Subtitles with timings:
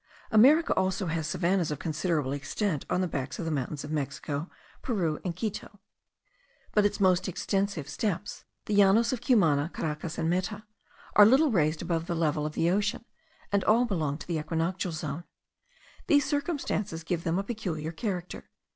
[0.31, 4.49] America also has savannahs of considerable extent on the backs of the mountains of Mexico,
[4.81, 5.79] Peru, and Quito;
[6.71, 10.63] but its most extensive steppes, the Llanos of Cumana, Caracas, and Meta,
[11.15, 13.05] are little raised above the level of the ocean,
[13.51, 15.23] and all belong to the equinoctial zone.
[16.07, 18.49] These circumstances give them a peculiar character.